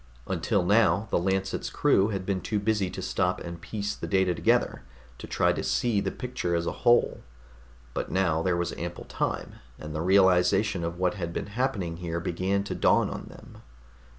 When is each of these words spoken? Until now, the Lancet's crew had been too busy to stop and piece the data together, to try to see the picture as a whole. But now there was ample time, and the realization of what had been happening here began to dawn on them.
Until 0.25 0.63
now, 0.65 1.07
the 1.11 1.19
Lancet's 1.19 1.69
crew 1.69 2.07
had 2.07 2.25
been 2.25 2.41
too 2.41 2.57
busy 2.57 2.89
to 2.89 3.03
stop 3.03 3.39
and 3.39 3.61
piece 3.61 3.93
the 3.95 4.07
data 4.07 4.33
together, 4.33 4.81
to 5.19 5.27
try 5.27 5.53
to 5.53 5.61
see 5.61 6.01
the 6.01 6.09
picture 6.09 6.55
as 6.55 6.65
a 6.65 6.71
whole. 6.81 7.19
But 7.93 8.09
now 8.09 8.41
there 8.41 8.57
was 8.57 8.73
ample 8.73 9.05
time, 9.05 9.59
and 9.77 9.93
the 9.93 10.01
realization 10.01 10.83
of 10.83 10.97
what 10.97 11.13
had 11.13 11.31
been 11.33 11.45
happening 11.53 11.97
here 11.97 12.19
began 12.19 12.63
to 12.63 12.73
dawn 12.73 13.11
on 13.11 13.25
them. 13.25 13.61